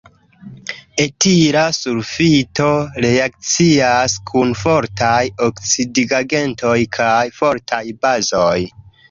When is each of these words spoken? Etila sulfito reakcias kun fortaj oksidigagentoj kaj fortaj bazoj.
Etila 1.03 1.65
sulfito 1.79 2.69
reakcias 3.05 4.15
kun 4.31 4.55
fortaj 4.63 5.21
oksidigagentoj 5.49 6.75
kaj 6.99 7.23
fortaj 7.43 7.85
bazoj. 8.03 8.59